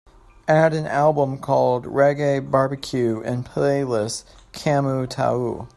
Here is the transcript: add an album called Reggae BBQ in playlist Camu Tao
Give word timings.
add 0.47 0.73
an 0.73 0.87
album 0.87 1.37
called 1.37 1.85
Reggae 1.85 2.41
BBQ 2.49 3.23
in 3.23 3.43
playlist 3.43 4.23
Camu 4.51 5.07
Tao 5.07 5.67